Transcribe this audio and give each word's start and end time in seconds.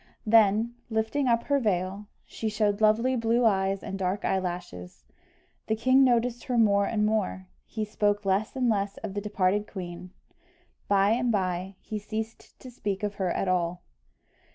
Then, 0.25 0.73
lifting 0.89 1.27
up 1.27 1.43
her 1.43 1.59
veil, 1.59 2.07
she 2.25 2.49
showed 2.49 2.81
lovely 2.81 3.15
blue 3.15 3.45
eyes 3.45 3.83
and 3.83 3.99
dark 3.99 4.25
eyelashes. 4.25 5.03
The 5.67 5.75
king 5.75 6.03
noticed 6.03 6.45
her 6.45 6.57
more 6.57 6.87
and 6.87 7.05
more 7.05 7.45
he 7.67 7.85
spoke 7.85 8.25
less 8.25 8.55
and 8.55 8.67
less 8.67 8.97
of 9.03 9.13
the 9.13 9.21
departed 9.21 9.67
queen; 9.67 10.09
by 10.87 11.11
and 11.11 11.31
by 11.31 11.75
he 11.81 11.99
ceased 11.99 12.59
to 12.61 12.71
speak 12.71 13.03
of 13.03 13.13
her 13.21 13.29
at 13.31 13.47
all. 13.47 13.83